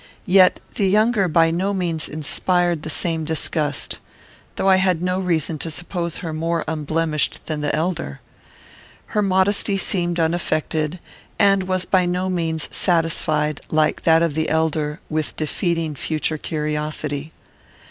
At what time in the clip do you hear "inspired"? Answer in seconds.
2.09-2.81